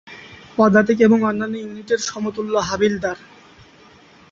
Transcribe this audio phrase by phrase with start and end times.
[0.57, 3.17] পদাতিক এবং অন্যান্য ইউনিটের সমতুল্য হাবিলদার।